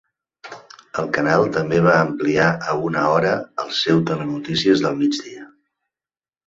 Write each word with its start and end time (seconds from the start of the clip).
El 1.01 1.11
canal 1.17 1.45
també 1.57 1.81
va 1.89 1.93
ampliar 2.07 2.47
a 2.73 2.75
una 2.89 3.05
hora 3.11 3.37
el 3.65 3.71
seu 3.83 4.05
telenotícies 4.11 4.85
del 4.89 5.01
migdia. 5.05 5.49